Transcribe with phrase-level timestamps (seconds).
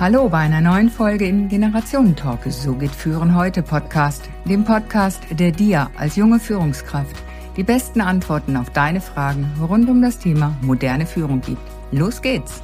[0.00, 2.46] Hallo bei einer neuen Folge im Generationentalk.
[2.46, 7.14] So geht Führen heute Podcast, dem Podcast, der dir als junge Führungskraft
[7.58, 11.60] die besten Antworten auf deine Fragen rund um das Thema moderne Führung gibt.
[11.92, 12.62] Los geht's!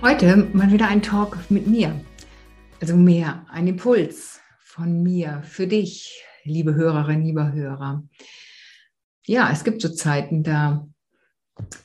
[0.00, 2.00] Heute mal wieder ein Talk mit mir.
[2.80, 8.04] Also mehr ein Impuls von mir für dich, liebe Hörerin, lieber Hörer.
[9.26, 10.88] Ja, es gibt so Zeiten, da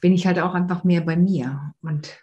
[0.02, 2.18] bin ich halt auch einfach mehr bei mir und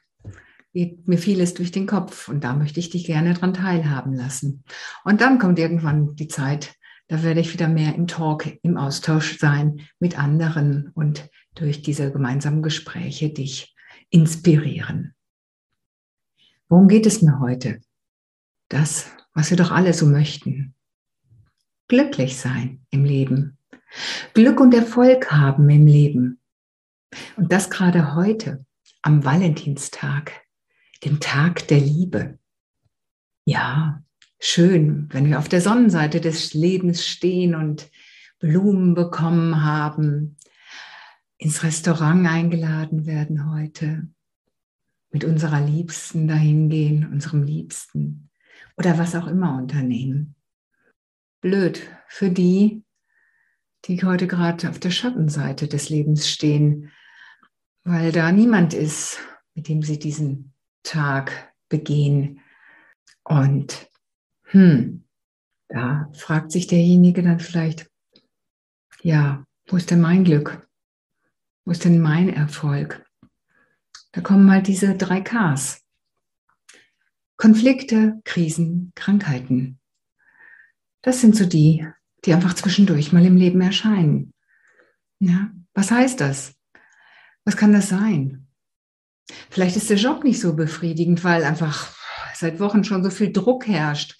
[0.72, 4.64] geht mir vieles durch den Kopf und da möchte ich dich gerne dran teilhaben lassen.
[5.04, 6.74] Und dann kommt irgendwann die Zeit,
[7.08, 12.10] da werde ich wieder mehr im Talk, im Austausch sein mit anderen und durch diese
[12.10, 13.74] gemeinsamen Gespräche dich
[14.08, 15.14] inspirieren.
[16.68, 17.80] Worum geht es mir heute?
[18.68, 20.74] Das, was wir doch alle so möchten.
[21.88, 23.58] Glücklich sein im Leben.
[24.34, 26.40] Glück und Erfolg haben im Leben.
[27.36, 28.64] Und das gerade heute,
[29.02, 30.32] am Valentinstag,
[31.04, 32.38] dem Tag der Liebe.
[33.44, 34.02] Ja,
[34.38, 37.90] schön, wenn wir auf der Sonnenseite des Lebens stehen und
[38.38, 40.36] Blumen bekommen haben,
[41.38, 44.08] ins Restaurant eingeladen werden heute,
[45.10, 48.30] mit unserer Liebsten dahin gehen, unserem Liebsten
[48.76, 50.36] oder was auch immer unternehmen.
[51.42, 52.84] Blöd für die,
[53.84, 56.92] die heute gerade auf der Schattenseite des Lebens stehen,
[57.84, 59.18] weil da niemand ist,
[59.54, 60.54] mit dem sie diesen
[60.84, 62.40] Tag begehen.
[63.24, 63.90] Und
[64.44, 65.04] hm,
[65.68, 67.90] da fragt sich derjenige dann vielleicht,
[69.02, 70.68] ja, wo ist denn mein Glück?
[71.64, 73.04] Wo ist denn mein Erfolg?
[74.12, 75.84] Da kommen halt diese drei Ks.
[77.36, 79.80] Konflikte, Krisen, Krankheiten.
[81.02, 81.86] Das sind so die,
[82.24, 84.32] die einfach zwischendurch mal im Leben erscheinen.
[85.18, 86.54] Ja, was heißt das?
[87.44, 88.46] Was kann das sein?
[89.50, 91.94] Vielleicht ist der Job nicht so befriedigend, weil einfach
[92.34, 94.16] seit Wochen schon so viel Druck herrscht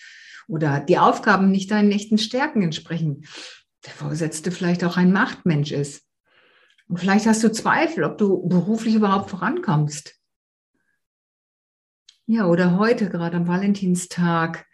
[0.49, 3.27] oder die Aufgaben nicht deinen echten Stärken entsprechen.
[3.85, 6.05] Der Vorgesetzte vielleicht auch ein Machtmensch ist.
[6.89, 10.15] Und vielleicht hast du Zweifel, ob du beruflich überhaupt vorankommst.
[12.27, 14.67] Ja, oder heute, gerade am Valentinstag,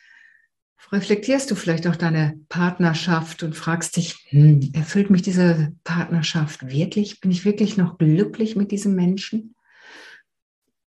[0.90, 7.20] reflektierst du vielleicht auch deine Partnerschaft und fragst dich, hm, erfüllt mich diese Partnerschaft wirklich?
[7.20, 9.54] Bin ich wirklich noch glücklich mit diesem Menschen?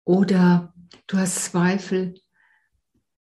[0.04, 0.74] Oder
[1.06, 2.14] du hast Zweifel,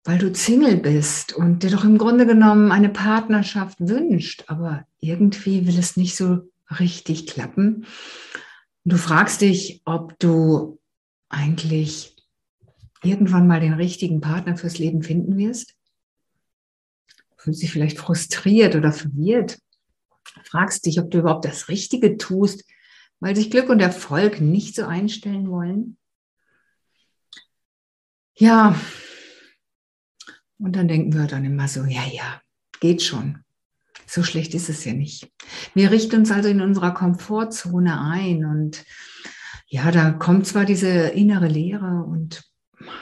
[0.04, 5.68] weil du Single bist und dir doch im Grunde genommen eine Partnerschaft wünscht, aber irgendwie
[5.68, 7.86] will es nicht so richtig klappen.
[8.84, 10.80] Du fragst dich, ob du
[11.28, 12.16] eigentlich
[13.04, 15.76] irgendwann mal den richtigen Partner fürs Leben finden wirst.
[17.46, 19.60] Fühlst dich vielleicht frustriert oder verwirrt.
[20.46, 22.66] Fragst dich, ob du überhaupt das Richtige tust,
[23.20, 25.98] weil sich Glück und Erfolg nicht so einstellen wollen.
[28.36, 28.76] Ja,
[30.58, 32.42] und dann denken wir dann immer so, ja, ja,
[32.80, 33.44] geht schon.
[34.08, 35.32] So schlecht ist es ja nicht.
[35.76, 38.84] Wir richten uns also in unserer Komfortzone ein und
[39.68, 42.44] ja, da kommt zwar diese innere Leere und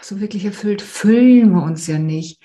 [0.02, 2.44] so wirklich erfüllt füllen wir uns ja nicht.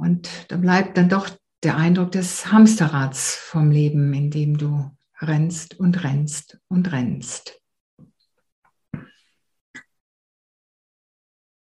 [0.00, 1.28] Und da bleibt dann doch
[1.62, 4.90] der Eindruck des Hamsterrads vom Leben, in dem du
[5.20, 7.60] rennst und rennst und rennst.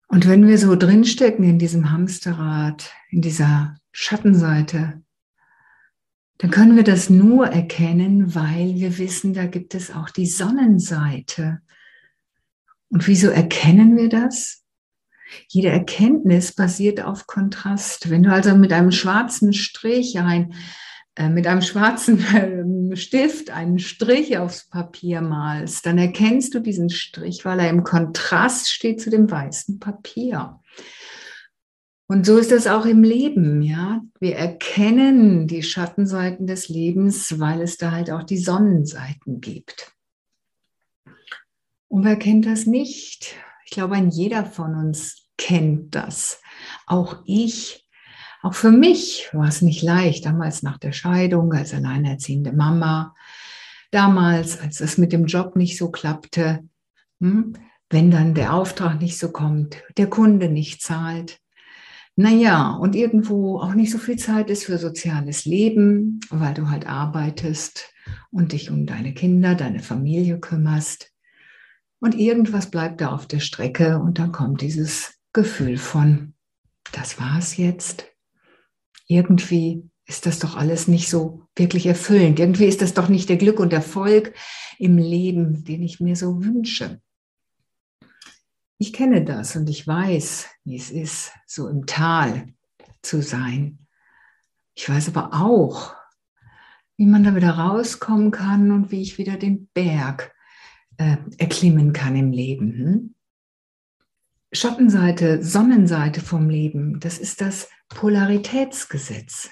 [0.09, 5.03] Und wenn wir so drinstecken in diesem Hamsterrad, in dieser Schattenseite,
[6.39, 11.61] dann können wir das nur erkennen, weil wir wissen, da gibt es auch die Sonnenseite.
[12.89, 14.64] Und wieso erkennen wir das?
[15.49, 18.11] Jede Erkenntnis basiert auf Kontrast.
[18.11, 20.55] Wenn du also mit einem schwarzen Strich ein,
[21.17, 22.19] äh, mit einem schwarzen
[22.93, 27.85] äh, Stift einen Strich aufs Papier malst, dann erkennst du diesen Strich, weil er im
[27.85, 30.61] Kontrast steht zu dem weißen Papier.
[32.07, 34.03] Und so ist es auch im Leben, ja.
[34.21, 39.93] Wir erkennen die Schattenseiten des Lebens, weil es da halt auch die Sonnenseiten gibt.
[41.89, 43.37] Und wer kennt das nicht?
[43.75, 46.41] Glaube, ein jeder von uns kennt das.
[46.87, 47.89] Auch ich.
[48.43, 53.15] Auch für mich war es nicht leicht, damals nach der Scheidung als alleinerziehende Mama,
[53.91, 56.69] damals, als es mit dem Job nicht so klappte,
[57.21, 57.55] hm,
[57.91, 61.41] wenn dann der Auftrag nicht so kommt, der Kunde nicht zahlt,
[62.17, 66.87] naja, und irgendwo auch nicht so viel Zeit ist für soziales Leben, weil du halt
[66.87, 67.93] arbeitest
[68.31, 71.14] und dich um deine Kinder, deine Familie kümmerst.
[72.05, 76.35] Und irgendwas bleibt da auf der Strecke und dann kommt dieses Gefühl von,
[76.93, 78.05] das war's jetzt.
[79.07, 82.39] Irgendwie ist das doch alles nicht so wirklich erfüllend.
[82.39, 84.35] Irgendwie ist das doch nicht der Glück und Erfolg
[84.79, 87.01] im Leben, den ich mir so wünsche.
[88.77, 92.53] Ich kenne das und ich weiß, wie es ist, so im Tal
[93.01, 93.79] zu sein.
[94.75, 95.95] Ich weiß aber auch,
[96.99, 100.34] wie man da wieder rauskommen kann und wie ich wieder den Berg
[100.97, 102.73] äh, erklimmen kann im Leben.
[102.73, 103.15] Hm?
[104.53, 109.51] Schattenseite, Sonnenseite vom Leben, das ist das Polaritätsgesetz.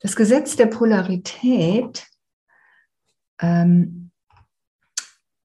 [0.00, 2.06] Das Gesetz der Polarität
[3.40, 4.10] ähm,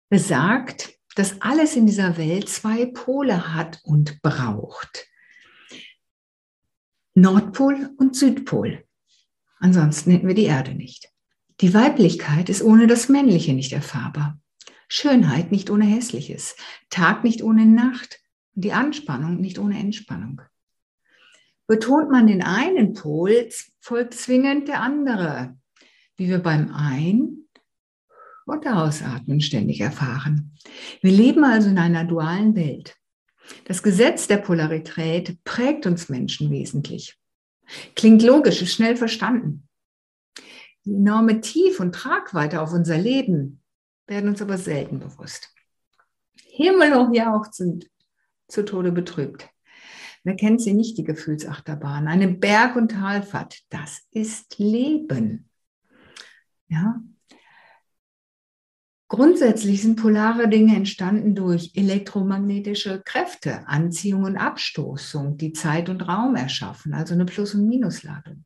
[0.10, 5.08] besagt, dass alles in dieser Welt zwei Pole hat und braucht.
[7.16, 8.84] Nordpol und Südpol.
[9.60, 11.12] Ansonsten hätten wir die Erde nicht.
[11.62, 14.40] Die Weiblichkeit ist ohne das Männliche nicht erfahrbar.
[14.95, 16.56] Schönheit nicht ohne Hässliches.
[16.92, 18.19] Tag nicht ohne Nacht.
[18.54, 20.44] Und die Anspannung nicht ohne Entspannung.
[21.66, 23.50] Betont man den einen Pol,
[23.80, 25.57] folgt zwingend der andere,
[26.16, 27.48] wie wir beim Ein-
[28.45, 30.56] und Ausatmen ständig erfahren.
[31.01, 32.96] Wir leben also in einer dualen Welt.
[33.66, 37.18] Das Gesetz der Polarität prägt uns Menschen wesentlich.
[37.96, 39.68] Klingt logisch, ist schnell verstanden.
[40.86, 43.62] Die enorme Tief- und Tragweite auf unser Leben
[44.08, 45.54] werden uns aber selten bewusst.
[46.36, 47.90] Himmel hoch jauchzend,
[48.48, 49.50] zu Tode betrübt.
[50.24, 52.08] Wer kennt sie nicht, die Gefühlsachterbahn?
[52.08, 55.50] Eine Berg- und Talfahrt, das ist Leben.
[56.68, 57.02] Ja.
[59.10, 66.36] Grundsätzlich sind polare Dinge entstanden durch elektromagnetische Kräfte, Anziehung und Abstoßung, die Zeit und Raum
[66.36, 68.44] erschaffen, also eine Plus- und Minusladung.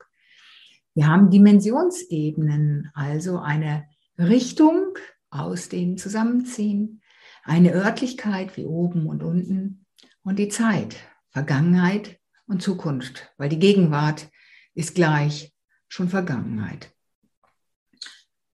[0.93, 3.85] Wir haben Dimensionsebenen, also eine
[4.17, 4.97] Richtung,
[5.29, 7.01] ausdehnen, zusammenziehen,
[7.43, 9.85] eine Örtlichkeit wie oben und unten
[10.23, 10.97] und die Zeit,
[11.29, 14.29] Vergangenheit und Zukunft, weil die Gegenwart
[14.73, 15.53] ist gleich
[15.87, 16.93] schon Vergangenheit.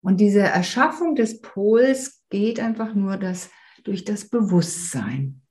[0.02, 3.50] Und diese Erschaffung des Pols geht einfach nur das,
[3.84, 5.42] durch das Bewusstsein.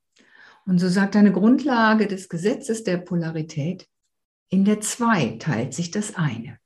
[0.65, 3.87] Und so sagt eine Grundlage des Gesetzes der Polarität,
[4.49, 6.59] in der Zwei teilt sich das eine.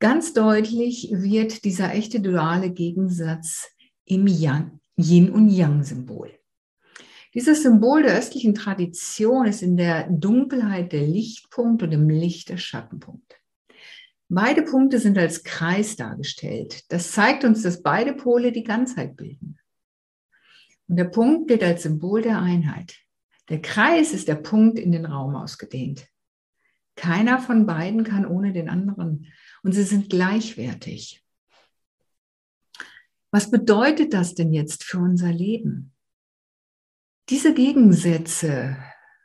[0.00, 3.68] Ganz deutlich wird dieser echte duale Gegensatz
[4.04, 6.30] im Yang, Yin und Yang-Symbol.
[7.34, 12.58] Dieses Symbol der östlichen Tradition ist in der Dunkelheit der Lichtpunkt und im Licht der
[12.58, 13.40] Schattenpunkt.
[14.28, 16.84] Beide Punkte sind als Kreis dargestellt.
[16.92, 19.58] Das zeigt uns, dass beide Pole die Ganzheit bilden.
[20.86, 22.94] Und der Punkt gilt als Symbol der Einheit.
[23.48, 26.06] Der Kreis ist der Punkt in den Raum ausgedehnt.
[26.98, 29.32] Keiner von beiden kann ohne den anderen.
[29.62, 31.24] Und sie sind gleichwertig.
[33.30, 35.92] Was bedeutet das denn jetzt für unser Leben?
[37.28, 38.76] Diese Gegensätze,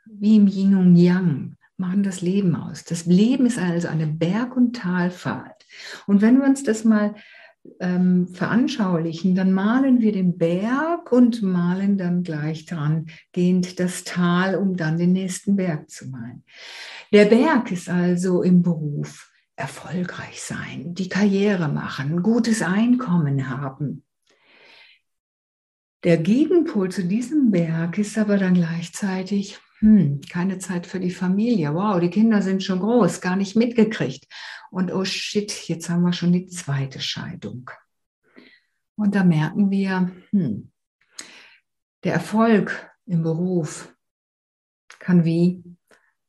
[0.06, 2.84] wie im Yin und Yang, machen das Leben aus.
[2.84, 5.66] Das Leben ist also eine Berg- und Talfahrt.
[6.06, 7.16] Und wenn wir uns das mal
[7.80, 14.54] ähm, veranschaulichen, dann malen wir den Berg und malen dann gleich dran gehend das Tal,
[14.56, 16.44] um dann den nächsten Berg zu malen.
[17.12, 24.04] Der Berg ist also im Beruf erfolgreich sein, die Karriere machen, gutes Einkommen haben.
[26.02, 31.74] Der Gegenpol zu diesem Berg ist aber dann gleichzeitig hm, keine Zeit für die Familie.
[31.74, 34.24] Wow, die Kinder sind schon groß, gar nicht mitgekriegt.
[34.70, 37.70] Und oh shit, jetzt haben wir schon die zweite Scheidung.
[38.96, 40.72] Und da merken wir, hm,
[42.02, 43.94] der Erfolg im Beruf
[45.00, 45.62] kann wie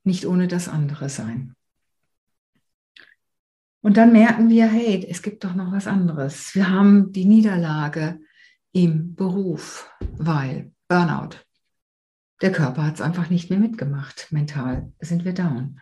[0.03, 1.55] nicht ohne das andere sein.
[3.79, 6.53] Und dann merken wir, hey, es gibt doch noch was anderes.
[6.55, 8.19] Wir haben die Niederlage
[8.73, 11.37] im Beruf, weil Burnout.
[12.41, 14.27] Der Körper hat es einfach nicht mehr mitgemacht.
[14.31, 15.79] Mental sind wir down.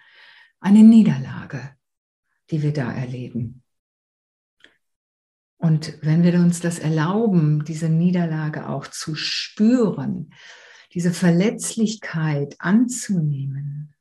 [0.59, 1.75] Eine Niederlage,
[2.51, 3.63] die wir da erleben.
[5.57, 10.33] Und wenn wir uns das erlauben, diese Niederlage auch zu spüren,
[10.93, 13.95] diese Verletzlichkeit anzunehmen,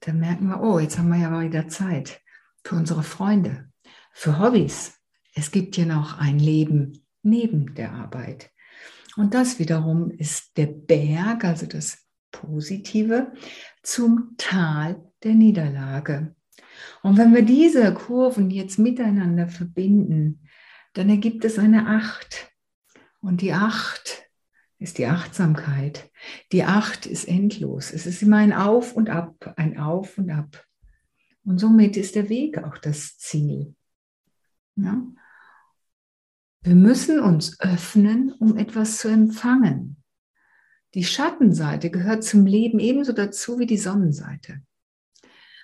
[0.00, 2.20] dann merken wir, oh, jetzt haben wir ja wieder Zeit
[2.62, 3.70] für unsere Freunde,
[4.12, 5.00] für Hobbys.
[5.34, 8.50] Es gibt ja noch ein Leben neben der Arbeit.
[9.18, 13.32] Und das wiederum ist der Berg, also das Positive,
[13.82, 16.36] zum Tal der Niederlage.
[17.02, 20.46] Und wenn wir diese Kurven jetzt miteinander verbinden,
[20.92, 22.52] dann ergibt es eine Acht.
[23.20, 24.30] Und die Acht
[24.78, 26.12] ist die Achtsamkeit.
[26.52, 27.92] Die Acht ist endlos.
[27.92, 30.64] Es ist immer ein Auf und Ab, ein Auf und Ab.
[31.44, 33.74] Und somit ist der Weg auch das Ziel.
[34.76, 35.02] Ja?
[36.68, 39.96] Wir müssen uns öffnen, um etwas zu empfangen.
[40.92, 44.60] Die Schattenseite gehört zum Leben ebenso dazu wie die Sonnenseite.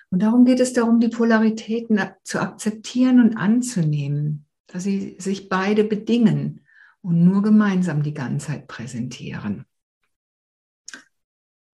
[0.09, 5.83] Und darum geht es darum, die Polaritäten zu akzeptieren und anzunehmen, dass sie sich beide
[5.83, 6.65] bedingen
[7.03, 9.65] und nur gemeinsam die Ganzheit präsentieren.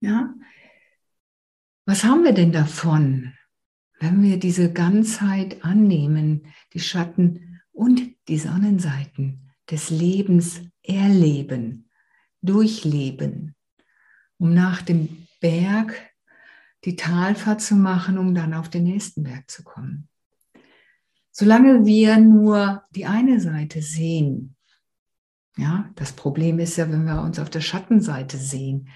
[0.01, 0.33] Ja?
[1.85, 3.31] Was haben wir denn davon,
[3.97, 11.89] wenn wir diese Ganzheit annehmen, die Schatten und die Sonnenseiten des Lebens erleben,
[12.41, 13.55] durchleben,
[14.37, 15.93] um nach dem Berg
[16.83, 20.09] die Talfahrt zu machen, um dann auf den nächsten Berg zu kommen.
[21.31, 24.55] Solange wir nur die eine Seite sehen,
[25.57, 28.89] ja, das Problem ist ja, wenn wir uns auf der Schattenseite sehen,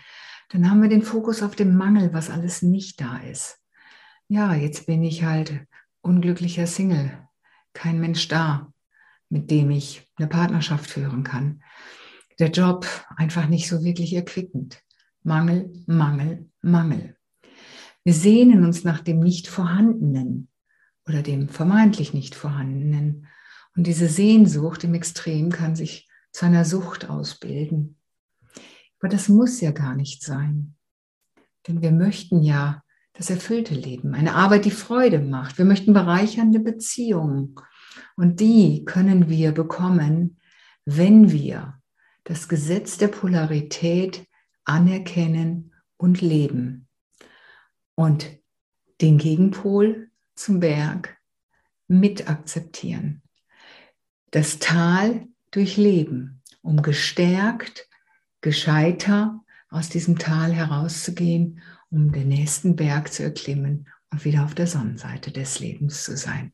[0.49, 3.59] dann haben wir den Fokus auf dem Mangel, was alles nicht da ist.
[4.27, 5.65] Ja, jetzt bin ich halt
[6.01, 7.11] unglücklicher Single,
[7.73, 8.73] kein Mensch da,
[9.29, 11.61] mit dem ich eine Partnerschaft führen kann.
[12.39, 14.81] Der Job einfach nicht so wirklich erquickend.
[15.23, 17.15] Mangel, Mangel, Mangel.
[18.03, 20.49] Wir sehnen uns nach dem Nicht-Vorhandenen
[21.07, 23.27] oder dem vermeintlich Nicht-Vorhandenen.
[23.75, 27.97] Und diese Sehnsucht im Extrem kann sich zu einer Sucht ausbilden.
[28.99, 30.75] Aber das muss ja gar nicht sein.
[31.67, 35.57] Denn wir möchten ja das erfüllte Leben, eine Arbeit, die Freude macht.
[35.57, 37.55] Wir möchten bereichernde Beziehungen.
[38.15, 40.39] Und die können wir bekommen,
[40.85, 41.79] wenn wir
[42.23, 44.27] das Gesetz der Polarität
[44.63, 46.87] anerkennen und leben
[47.95, 48.27] und
[49.01, 51.17] den Gegenpol zum Berg
[51.87, 53.21] mit akzeptieren.
[54.31, 57.87] Das Tal durchleben, um gestärkt,
[58.41, 64.67] gescheiter aus diesem Tal herauszugehen, um den nächsten Berg zu erklimmen und wieder auf der
[64.67, 66.53] Sonnenseite des Lebens zu sein.